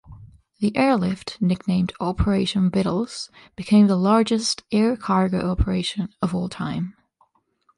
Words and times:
The 0.61 0.75
airlift, 0.75 1.37
nicknamed 1.41 1.93
"Operation 1.99 2.71
Vittles", 2.71 3.29
became 3.55 3.85
the 3.85 3.95
largest 3.95 4.63
air 4.71 4.97
cargo 4.97 5.51
operation 5.51 6.09
of 6.23 6.33
all 6.33 6.49
time. 6.49 6.95